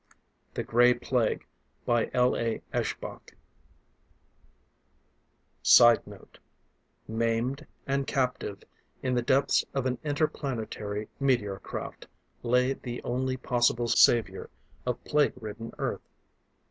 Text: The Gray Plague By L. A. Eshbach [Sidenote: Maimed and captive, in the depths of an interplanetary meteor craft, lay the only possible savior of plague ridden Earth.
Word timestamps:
The 0.55 0.63
Gray 0.63 0.95
Plague 0.95 1.45
By 1.85 2.09
L. 2.11 2.35
A. 2.35 2.63
Eshbach 2.73 3.35
[Sidenote: 5.61 6.39
Maimed 7.07 7.67
and 7.85 8.07
captive, 8.07 8.63
in 9.03 9.13
the 9.13 9.21
depths 9.21 9.63
of 9.75 9.85
an 9.85 9.99
interplanetary 10.03 11.07
meteor 11.19 11.59
craft, 11.59 12.07
lay 12.41 12.73
the 12.73 13.03
only 13.03 13.37
possible 13.37 13.87
savior 13.87 14.49
of 14.87 15.03
plague 15.03 15.33
ridden 15.39 15.71
Earth. 15.77 16.09